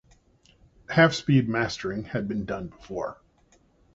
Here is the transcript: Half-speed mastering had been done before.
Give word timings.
Half-speed 0.89 1.47
mastering 1.47 2.05
had 2.05 2.27
been 2.27 2.43
done 2.43 2.69
before. 2.69 3.21